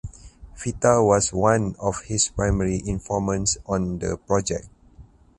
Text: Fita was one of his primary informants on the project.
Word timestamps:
Fita 0.57 1.05
was 1.05 1.31
one 1.31 1.75
of 1.77 2.01
his 2.05 2.29
primary 2.29 2.81
informants 2.87 3.59
on 3.67 3.99
the 3.99 4.17
project. 4.17 4.67